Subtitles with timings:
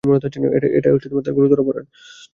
[0.77, 0.89] এটা
[1.37, 1.85] গুরুতর অপরাধ!